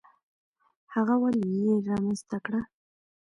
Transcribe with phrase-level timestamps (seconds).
[0.93, 2.61] هغه ولې یې رامنځته کړه؟